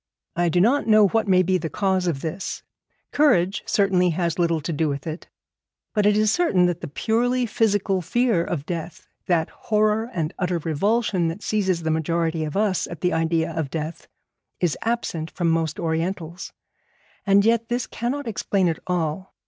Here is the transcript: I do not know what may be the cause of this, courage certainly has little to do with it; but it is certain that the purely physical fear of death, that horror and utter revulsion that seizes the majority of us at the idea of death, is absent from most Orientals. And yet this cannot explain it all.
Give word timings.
I 0.35 0.49
do 0.49 0.59
not 0.59 0.87
know 0.87 1.07
what 1.09 1.27
may 1.27 1.43
be 1.43 1.59
the 1.59 1.69
cause 1.69 2.07
of 2.07 2.21
this, 2.21 2.63
courage 3.11 3.61
certainly 3.67 4.09
has 4.09 4.39
little 4.39 4.59
to 4.59 4.73
do 4.73 4.89
with 4.89 5.05
it; 5.05 5.29
but 5.93 6.07
it 6.07 6.17
is 6.17 6.31
certain 6.31 6.65
that 6.65 6.81
the 6.81 6.87
purely 6.87 7.45
physical 7.45 8.01
fear 8.01 8.43
of 8.43 8.65
death, 8.65 9.05
that 9.27 9.51
horror 9.51 10.09
and 10.11 10.33
utter 10.39 10.57
revulsion 10.57 11.27
that 11.27 11.43
seizes 11.43 11.83
the 11.83 11.91
majority 11.91 12.43
of 12.43 12.57
us 12.57 12.87
at 12.87 13.01
the 13.01 13.13
idea 13.13 13.51
of 13.51 13.69
death, 13.69 14.07
is 14.59 14.75
absent 14.81 15.29
from 15.29 15.51
most 15.51 15.77
Orientals. 15.79 16.51
And 17.27 17.45
yet 17.45 17.69
this 17.69 17.85
cannot 17.85 18.27
explain 18.27 18.67
it 18.67 18.79
all. 18.87 19.35